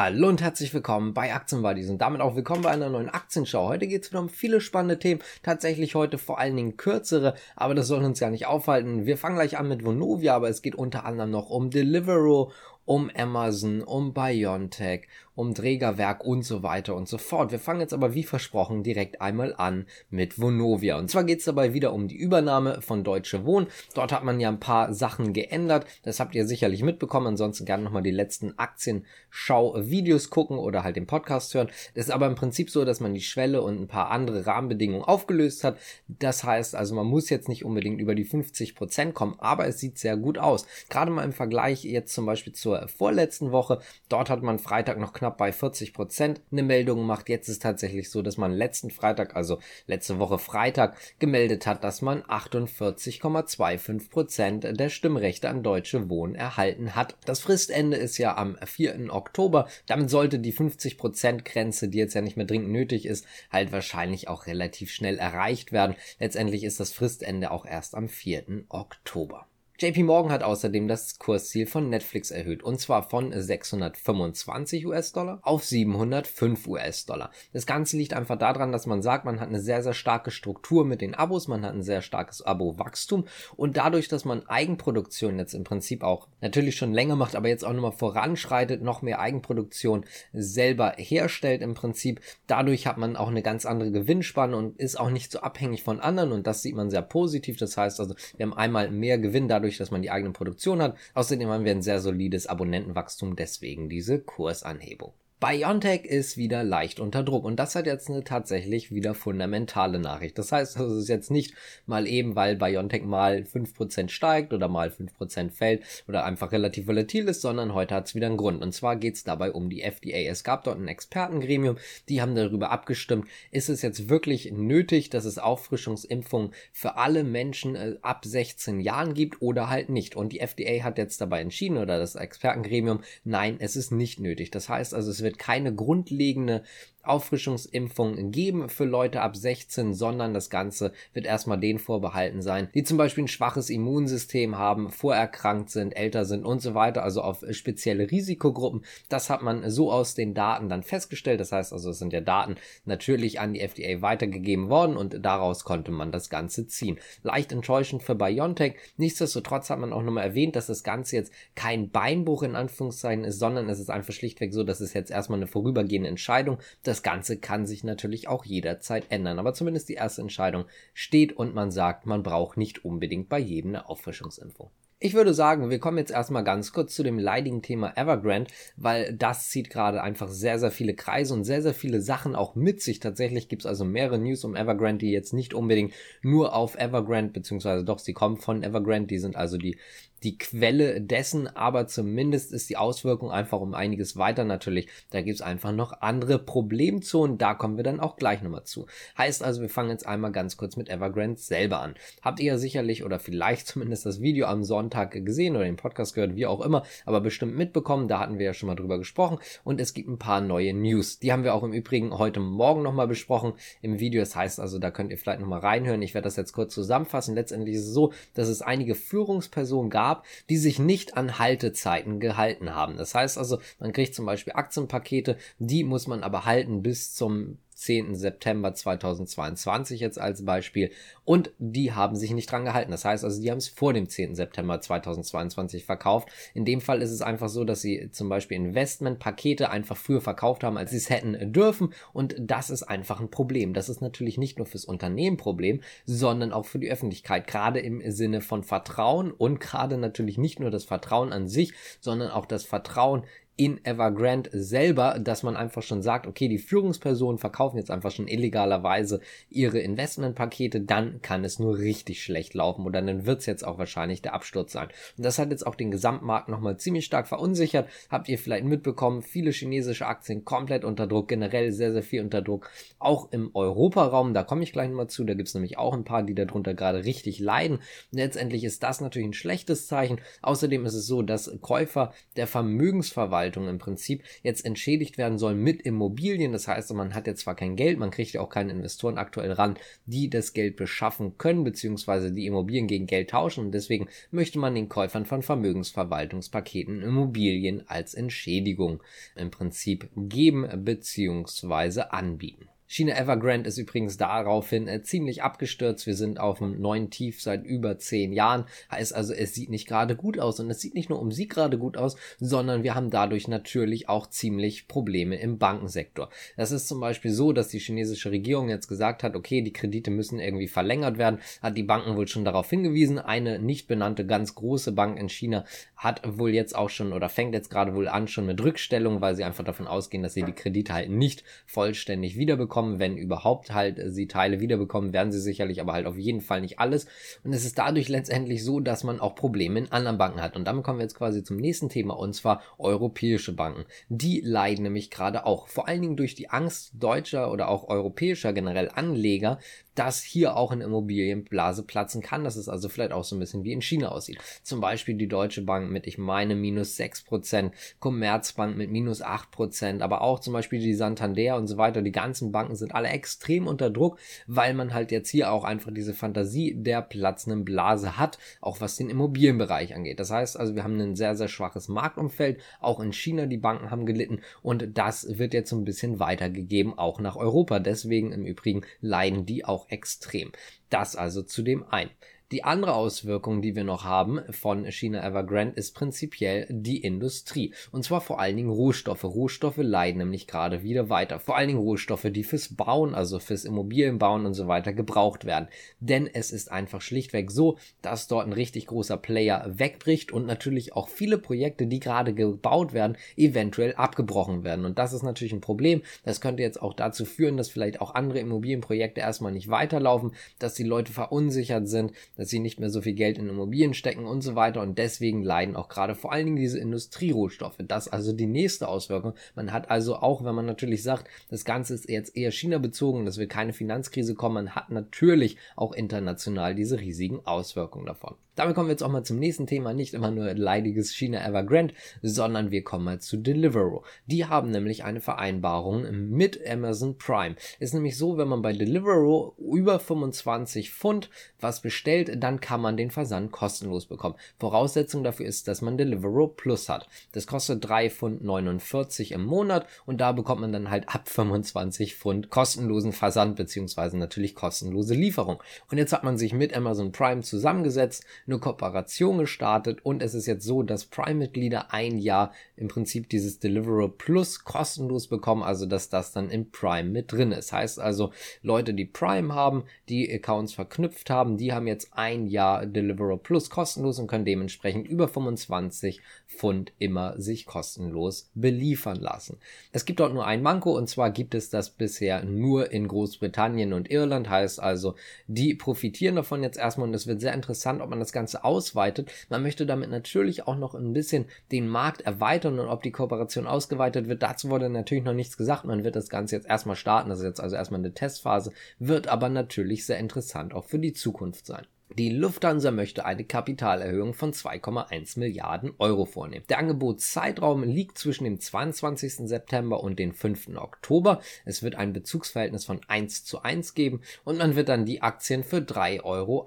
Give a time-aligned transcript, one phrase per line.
[0.00, 3.66] Hallo und herzlich willkommen bei Aktienbuddies und damit auch willkommen bei einer neuen Aktienschau.
[3.66, 7.74] Heute geht es wieder um viele spannende Themen, tatsächlich heute vor allen Dingen kürzere, aber
[7.74, 9.06] das soll uns gar nicht aufhalten.
[9.06, 12.52] Wir fangen gleich an mit Vonovia, aber es geht unter anderem noch um Deliveroo,
[12.84, 15.08] um Amazon, um Biontech,
[15.38, 17.52] um Trägerwerk und so weiter und so fort.
[17.52, 20.98] Wir fangen jetzt aber wie versprochen direkt einmal an mit Vonovia.
[20.98, 23.68] Und zwar geht es dabei wieder um die Übernahme von Deutsche Wohnen.
[23.94, 25.86] Dort hat man ja ein paar Sachen geändert.
[26.02, 27.28] Das habt ihr sicherlich mitbekommen.
[27.28, 31.68] Ansonsten gerne nochmal die letzten Aktienschau-Videos gucken oder halt den Podcast hören.
[31.94, 35.04] Das ist aber im Prinzip so, dass man die Schwelle und ein paar andere Rahmenbedingungen
[35.04, 35.78] aufgelöst hat.
[36.08, 39.78] Das heißt also, man muss jetzt nicht unbedingt über die 50 Prozent kommen, aber es
[39.78, 40.66] sieht sehr gut aus.
[40.90, 43.78] Gerade mal im Vergleich jetzt zum Beispiel zur vorletzten Woche.
[44.08, 47.28] Dort hat man Freitag noch knapp knapp bei 40 Prozent eine Meldung gemacht.
[47.28, 52.00] Jetzt ist tatsächlich so, dass man letzten Freitag, also letzte Woche Freitag, gemeldet hat, dass
[52.00, 57.16] man 48,25 Prozent der Stimmrechte an Deutsche Wohnen erhalten hat.
[57.26, 59.12] Das Fristende ist ja am 4.
[59.12, 59.68] Oktober.
[59.86, 63.70] Damit sollte die 50 Prozent Grenze, die jetzt ja nicht mehr dringend nötig ist, halt
[63.72, 65.94] wahrscheinlich auch relativ schnell erreicht werden.
[66.18, 68.64] Letztendlich ist das Fristende auch erst am 4.
[68.70, 69.46] Oktober.
[69.80, 75.64] JP Morgan hat außerdem das Kursziel von Netflix erhöht und zwar von 625 US-Dollar auf
[75.64, 77.30] 705 US-Dollar.
[77.52, 80.84] Das Ganze liegt einfach daran, dass man sagt, man hat eine sehr, sehr starke Struktur
[80.84, 85.54] mit den Abos, man hat ein sehr starkes Abo-Wachstum und dadurch, dass man Eigenproduktion jetzt
[85.54, 90.06] im Prinzip auch natürlich schon länger macht, aber jetzt auch nochmal voranschreitet, noch mehr Eigenproduktion
[90.32, 95.10] selber herstellt im Prinzip, dadurch hat man auch eine ganz andere Gewinnspanne und ist auch
[95.10, 97.58] nicht so abhängig von anderen und das sieht man sehr positiv.
[97.58, 100.82] Das heißt also, wir haben einmal mehr Gewinn dadurch, dadurch, dass man die eigene Produktion
[100.82, 100.96] hat.
[101.14, 105.12] Außerdem haben wir ein sehr solides Abonnentenwachstum, deswegen diese Kursanhebung.
[105.40, 110.36] Biontech ist wieder leicht unter Druck und das hat jetzt eine tatsächlich wieder fundamentale Nachricht.
[110.36, 111.54] Das heißt, das ist jetzt nicht
[111.86, 117.28] mal eben, weil Biontech mal 5% steigt oder mal 5% fällt oder einfach relativ volatil
[117.28, 118.62] ist, sondern heute hat es wieder einen Grund.
[118.62, 120.28] Und zwar geht es dabei um die FDA.
[120.28, 121.76] Es gab dort ein Expertengremium,
[122.08, 127.76] die haben darüber abgestimmt, ist es jetzt wirklich nötig, dass es Auffrischungsimpfungen für alle Menschen
[127.76, 130.16] äh, ab 16 Jahren gibt oder halt nicht.
[130.16, 134.50] Und die FDA hat jetzt dabei entschieden oder das Expertengremium, nein, es ist nicht nötig.
[134.50, 136.62] Das heißt also, es wird wird keine grundlegende
[137.08, 142.84] Auffrischungsimpfung geben für Leute ab 16, sondern das Ganze wird erstmal denen vorbehalten sein, die
[142.84, 147.44] zum Beispiel ein schwaches Immunsystem haben, vorerkrankt sind, älter sind und so weiter, also auf
[147.50, 148.84] spezielle Risikogruppen.
[149.08, 151.40] Das hat man so aus den Daten dann festgestellt.
[151.40, 155.64] Das heißt also, es sind ja Daten natürlich an die FDA weitergegeben worden und daraus
[155.64, 156.98] konnte man das Ganze ziehen.
[157.22, 158.76] Leicht enttäuschend für BioNTech.
[158.96, 163.38] Nichtsdestotrotz hat man auch nochmal erwähnt, dass das Ganze jetzt kein Beinbruch in Anführungszeichen ist,
[163.38, 167.38] sondern es ist einfach schlichtweg so, dass es jetzt erstmal eine vorübergehende Entscheidung, das Ganze
[167.38, 170.64] kann sich natürlich auch jederzeit ändern, aber zumindest die erste Entscheidung
[170.94, 174.70] steht und man sagt, man braucht nicht unbedingt bei jedem eine Auffrischungsimpfung.
[175.00, 179.14] Ich würde sagen, wir kommen jetzt erstmal ganz kurz zu dem leidigen Thema Evergrande, weil
[179.14, 182.82] das zieht gerade einfach sehr, sehr viele Kreise und sehr, sehr viele Sachen auch mit
[182.82, 182.98] sich.
[182.98, 187.32] Tatsächlich gibt es also mehrere News um Evergrande, die jetzt nicht unbedingt nur auf Evergrande,
[187.32, 189.78] beziehungsweise doch, sie kommen von Evergrande, die sind also die
[190.24, 194.88] die Quelle dessen, aber zumindest ist die Auswirkung einfach um einiges weiter natürlich.
[195.10, 198.86] Da gibt's einfach noch andere Problemzonen, da kommen wir dann auch gleich nochmal zu.
[199.16, 201.94] Heißt also, wir fangen jetzt einmal ganz kurz mit Evergrande selber an.
[202.22, 206.14] Habt ihr ja sicherlich oder vielleicht zumindest das Video am Sonntag gesehen oder den Podcast
[206.14, 209.38] gehört, wie auch immer, aber bestimmt mitbekommen, da hatten wir ja schon mal drüber gesprochen
[209.64, 211.18] und es gibt ein paar neue News.
[211.18, 214.20] Die haben wir auch im Übrigen heute Morgen nochmal besprochen im Video.
[214.20, 216.02] Das heißt also, da könnt ihr vielleicht nochmal reinhören.
[216.02, 217.34] Ich werde das jetzt kurz zusammenfassen.
[217.34, 222.20] Letztendlich ist es so, dass es einige Führungspersonen gab, gab, die sich nicht an Haltezeiten
[222.20, 222.96] gehalten haben.
[222.96, 227.58] Das heißt also, man kriegt zum Beispiel Aktienpakete, die muss man aber halten bis zum
[227.78, 228.16] 10.
[228.16, 230.90] September 2022 jetzt als Beispiel
[231.24, 232.90] und die haben sich nicht dran gehalten.
[232.90, 234.34] Das heißt also, die haben es vor dem 10.
[234.34, 236.28] September 2022 verkauft.
[236.54, 240.64] In dem Fall ist es einfach so, dass sie zum Beispiel Investmentpakete einfach früher verkauft
[240.64, 243.74] haben, als sie es hätten dürfen und das ist einfach ein Problem.
[243.74, 248.02] Das ist natürlich nicht nur fürs Unternehmen Problem, sondern auch für die Öffentlichkeit, gerade im
[248.10, 252.64] Sinne von Vertrauen und gerade natürlich nicht nur das Vertrauen an sich, sondern auch das
[252.64, 253.22] Vertrauen
[253.58, 258.28] in Evergrande selber, dass man einfach schon sagt, okay, die Führungspersonen verkaufen jetzt einfach schon
[258.28, 259.20] illegalerweise
[259.50, 263.76] ihre Investmentpakete, dann kann es nur richtig schlecht laufen oder dann wird es jetzt auch
[263.76, 264.86] wahrscheinlich der Absturz sein.
[265.16, 267.88] Und das hat jetzt auch den Gesamtmarkt nochmal ziemlich stark verunsichert.
[268.10, 272.42] Habt ihr vielleicht mitbekommen, viele chinesische Aktien komplett unter Druck, generell sehr, sehr viel unter
[272.42, 272.70] Druck.
[273.00, 276.04] Auch im Europaraum, da komme ich gleich nochmal zu, da gibt es nämlich auch ein
[276.04, 277.80] paar, die darunter gerade richtig leiden.
[278.12, 280.20] Letztendlich ist das natürlich ein schlechtes Zeichen.
[280.42, 285.54] Außerdem ist es so, dass Käufer der Vermögensverwaltung Vermögensverwaltung im Prinzip jetzt entschädigt werden soll
[285.54, 286.52] mit Immobilien.
[286.52, 289.52] Das heißt, man hat jetzt zwar kein Geld, man kriegt ja auch keine Investoren aktuell
[289.52, 293.66] ran, die das Geld beschaffen können, beziehungsweise die Immobilien gegen Geld tauschen.
[293.66, 299.02] Und deswegen möchte man den Käufern von Vermögensverwaltungspaketen Immobilien als Entschädigung
[299.36, 302.68] im Prinzip geben beziehungsweise anbieten.
[302.90, 306.06] China Evergrande ist übrigens daraufhin äh, ziemlich abgestürzt.
[306.06, 308.64] Wir sind auf einem neuen Tief seit über zehn Jahren.
[308.90, 310.58] Heißt also, es sieht nicht gerade gut aus.
[310.58, 314.08] Und es sieht nicht nur um sie gerade gut aus, sondern wir haben dadurch natürlich
[314.08, 316.30] auch ziemlich Probleme im Bankensektor.
[316.56, 320.10] Das ist zum Beispiel so, dass die chinesische Regierung jetzt gesagt hat, okay, die Kredite
[320.10, 321.40] müssen irgendwie verlängert werden.
[321.60, 323.18] Hat die Banken wohl schon darauf hingewiesen.
[323.18, 327.52] Eine nicht benannte ganz große Bank in China hat wohl jetzt auch schon oder fängt
[327.52, 330.52] jetzt gerade wohl an schon mit Rückstellung, weil sie einfach davon ausgehen, dass sie die
[330.52, 335.40] Kredite halt nicht vollständig wiederbekommen wiederbekommen, wenn überhaupt halt äh, sie Teile wiederbekommen, werden sie
[335.40, 337.06] sicherlich, aber halt auf jeden Fall nicht alles.
[337.44, 340.56] Und es ist dadurch letztendlich so, dass man auch Probleme in anderen Banken hat.
[340.56, 343.84] Und damit kommen wir jetzt quasi zum nächsten Thema und zwar europäische Banken.
[344.08, 348.52] Die leiden nämlich gerade auch, vor allen Dingen durch die Angst deutscher oder auch europäischer
[348.52, 349.58] generell Anleger,
[349.98, 353.64] dass hier auch eine Immobilienblase platzen kann, dass es also vielleicht auch so ein bisschen
[353.64, 354.38] wie in China aussieht.
[354.62, 360.22] Zum Beispiel die Deutsche Bank mit, ich meine, minus 6%, Commerzbank mit minus 8%, aber
[360.22, 362.00] auch zum Beispiel die Santander und so weiter.
[362.02, 365.90] Die ganzen Banken sind alle extrem unter Druck, weil man halt jetzt hier auch einfach
[365.92, 370.20] diese Fantasie der platzenden Blase hat, auch was den Immobilienbereich angeht.
[370.20, 372.60] Das heißt also, wir haben ein sehr, sehr schwaches Marktumfeld.
[372.80, 376.96] Auch in China, die Banken haben gelitten und das wird jetzt so ein bisschen weitergegeben,
[376.96, 377.80] auch nach Europa.
[377.80, 380.52] Deswegen im Übrigen leiden die auch extrem.
[380.90, 382.10] Das also zu dem ein.
[382.50, 387.74] Die andere Auswirkung, die wir noch haben von China Evergrande, ist prinzipiell die Industrie.
[387.92, 389.24] Und zwar vor allen Dingen Rohstoffe.
[389.24, 391.40] Rohstoffe leiden nämlich gerade wieder weiter.
[391.40, 395.68] Vor allen Dingen Rohstoffe, die fürs Bauen, also fürs Immobilienbauen und so weiter gebraucht werden.
[396.00, 400.94] Denn es ist einfach schlichtweg so, dass dort ein richtig großer Player wegbricht und natürlich
[400.94, 404.86] auch viele Projekte, die gerade gebaut werden, eventuell abgebrochen werden.
[404.86, 406.00] Und das ist natürlich ein Problem.
[406.24, 410.72] Das könnte jetzt auch dazu führen, dass vielleicht auch andere Immobilienprojekte erstmal nicht weiterlaufen, dass
[410.72, 414.40] die Leute verunsichert sind, dass sie nicht mehr so viel Geld in Immobilien stecken und
[414.40, 417.76] so weiter und deswegen leiden auch gerade vor allen Dingen diese Industrierohstoffe.
[417.86, 419.34] Das ist also die nächste Auswirkung.
[419.54, 423.26] Man hat also auch, wenn man natürlich sagt, das Ganze ist jetzt eher China bezogen,
[423.26, 428.36] dass wir keine Finanzkrise kommen, man hat natürlich auch international diese riesigen Auswirkungen davon.
[428.58, 429.94] Damit kommen wir jetzt auch mal zum nächsten Thema.
[429.94, 434.02] Nicht immer nur leidiges China Evergrande, sondern wir kommen mal zu Deliveroo.
[434.26, 437.54] Die haben nämlich eine Vereinbarung mit Amazon Prime.
[437.78, 441.30] Ist nämlich so, wenn man bei Deliveroo über 25 Pfund
[441.60, 444.36] was bestellt, dann kann man den Versand kostenlos bekommen.
[444.58, 447.08] Voraussetzung dafür ist, dass man Deliveroo Plus hat.
[447.32, 452.16] Das kostet 3 Pfund 49 im Monat und da bekommt man dann halt ab 25
[452.16, 455.62] Pfund kostenlosen Versand beziehungsweise natürlich kostenlose Lieferung.
[455.90, 460.46] Und jetzt hat man sich mit Amazon Prime zusammengesetzt, eine Kooperation gestartet und es ist
[460.46, 466.08] jetzt so, dass Prime-Mitglieder ein Jahr im Prinzip dieses Deliveroo Plus kostenlos bekommen, also dass
[466.08, 467.72] das dann in Prime mit drin ist.
[467.72, 468.32] Heißt also,
[468.62, 473.70] Leute, die Prime haben, die Accounts verknüpft haben, die haben jetzt ein Jahr Deliveroo Plus
[473.70, 479.58] kostenlos und können dementsprechend über 25 Pfund immer sich kostenlos beliefern lassen.
[479.92, 483.92] Es gibt dort nur ein Manko und zwar gibt es das bisher nur in Großbritannien
[483.92, 484.50] und Irland.
[484.50, 485.14] Heißt also,
[485.46, 489.30] die profitieren davon jetzt erstmal und es wird sehr interessant, ob man das Ganze ausweitet.
[489.48, 493.68] Man möchte damit natürlich auch noch ein bisschen den Markt erweitern und ob die Kooperation
[493.68, 494.42] ausgeweitet wird.
[494.42, 495.84] Dazu wurde natürlich noch nichts gesagt.
[495.84, 497.30] Man wird das Ganze jetzt erstmal starten.
[497.30, 501.12] Das ist jetzt also erstmal eine Testphase, wird aber natürlich sehr interessant auch für die
[501.12, 501.86] Zukunft sein.
[502.16, 506.64] Die Lufthansa möchte eine Kapitalerhöhung von 2,1 Milliarden Euro vornehmen.
[506.70, 509.46] Der Angebotszeitraum liegt zwischen dem 22.
[509.46, 510.76] September und dem 5.
[510.76, 511.42] Oktober.
[511.66, 515.62] Es wird ein Bezugsverhältnis von 1 zu 1 geben und man wird dann die Aktien
[515.62, 516.64] für 3,58 Euro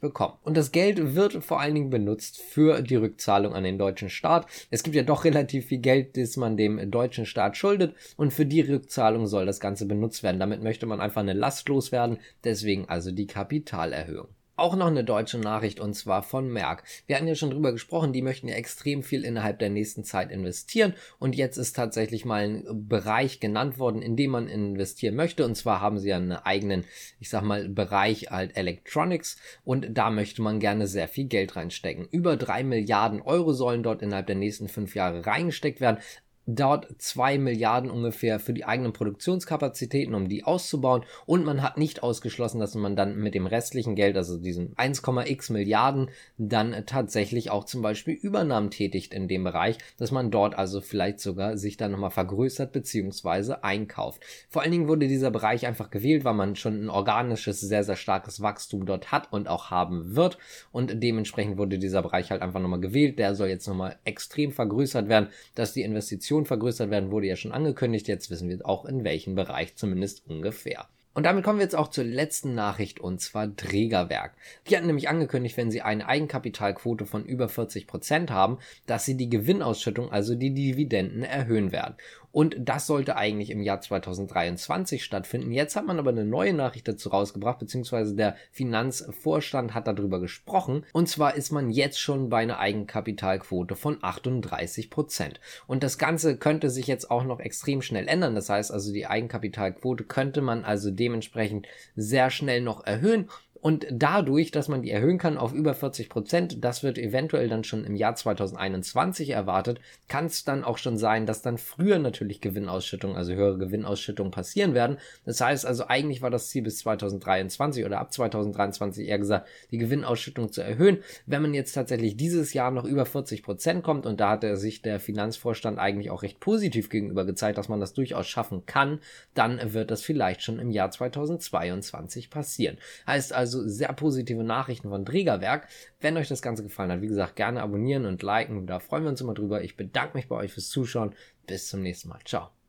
[0.00, 0.34] bekommen.
[0.42, 4.46] Und das Geld wird vor allen Dingen benutzt für die Rückzahlung an den deutschen Staat.
[4.68, 8.46] Es gibt ja doch relativ viel Geld, das man dem deutschen Staat schuldet und für
[8.46, 10.40] die Rückzahlung soll das Ganze benutzt werden.
[10.40, 12.18] Damit möchte man einfach eine Last loswerden.
[12.42, 14.23] Deswegen also die Kapitalerhöhung.
[14.56, 16.84] Auch noch eine deutsche Nachricht und zwar von Merck.
[17.06, 20.30] Wir hatten ja schon drüber gesprochen, die möchten ja extrem viel innerhalb der nächsten Zeit
[20.30, 25.44] investieren und jetzt ist tatsächlich mal ein Bereich genannt worden, in dem man investieren möchte
[25.44, 26.84] und zwar haben sie ja einen eigenen,
[27.18, 32.06] ich sag mal, Bereich halt Electronics und da möchte man gerne sehr viel Geld reinstecken.
[32.12, 35.98] Über drei Milliarden Euro sollen dort innerhalb der nächsten fünf Jahre reingesteckt werden
[36.46, 41.04] dort zwei Milliarden ungefähr für die eigenen Produktionskapazitäten, um die auszubauen.
[41.26, 45.50] Und man hat nicht ausgeschlossen, dass man dann mit dem restlichen Geld, also diesen 1,x
[45.50, 50.80] Milliarden, dann tatsächlich auch zum Beispiel Übernahmen tätigt in dem Bereich, dass man dort also
[50.80, 53.54] vielleicht sogar sich dann nochmal vergrößert bzw.
[53.62, 54.20] einkauft.
[54.48, 57.96] Vor allen Dingen wurde dieser Bereich einfach gewählt, weil man schon ein organisches, sehr, sehr
[57.96, 60.38] starkes Wachstum dort hat und auch haben wird.
[60.72, 63.18] Und dementsprechend wurde dieser Bereich halt einfach nochmal gewählt.
[63.18, 67.36] Der soll jetzt nochmal extrem vergrößert werden, dass die Investitionen Produktion vergrößert werden, wurde ja
[67.36, 68.08] schon angekündigt.
[68.08, 70.86] Jetzt wissen wir auch in welchem Bereich zumindest ungefähr.
[71.14, 74.34] Und damit kommen wir jetzt auch zur letzten Nachricht und zwar Trägerwerk.
[74.66, 79.16] Die hatten nämlich angekündigt, wenn sie eine Eigenkapitalquote von über 40 Prozent haben, dass sie
[79.16, 81.94] die Gewinnausschüttung, also die Dividenden erhöhen werden.
[82.34, 85.52] Und das sollte eigentlich im Jahr 2023 stattfinden.
[85.52, 90.84] Jetzt hat man aber eine neue Nachricht dazu rausgebracht, beziehungsweise der Finanzvorstand hat darüber gesprochen.
[90.92, 95.38] Und zwar ist man jetzt schon bei einer Eigenkapitalquote von 38 Prozent.
[95.68, 98.34] Und das Ganze könnte sich jetzt auch noch extrem schnell ändern.
[98.34, 103.28] Das heißt also, die Eigenkapitalquote könnte man also dementsprechend sehr schnell noch erhöhen.
[103.64, 107.64] Und dadurch, dass man die erhöhen kann auf über 40 Prozent, das wird eventuell dann
[107.64, 112.42] schon im Jahr 2021 erwartet, kann es dann auch schon sein, dass dann früher natürlich
[112.42, 114.98] Gewinnausschüttungen, also höhere Gewinnausschüttungen passieren werden.
[115.24, 119.78] Das heißt also, eigentlich war das Ziel bis 2023 oder ab 2023 eher gesagt, die
[119.78, 120.98] Gewinnausschüttung zu erhöhen.
[121.24, 124.58] Wenn man jetzt tatsächlich dieses Jahr noch über 40 Prozent kommt, und da hat er
[124.58, 129.00] sich der Finanzvorstand eigentlich auch recht positiv gegenüber gezeigt, dass man das durchaus schaffen kann,
[129.32, 132.76] dann wird das vielleicht schon im Jahr 2022 passieren.
[133.06, 135.68] Heißt also, also sehr positive Nachrichten von Trägerwerk.
[136.00, 138.66] Wenn euch das Ganze gefallen hat, wie gesagt, gerne abonnieren und liken.
[138.66, 139.62] Da freuen wir uns immer drüber.
[139.62, 141.14] Ich bedanke mich bei euch fürs Zuschauen.
[141.46, 142.20] Bis zum nächsten Mal.
[142.24, 142.63] Ciao.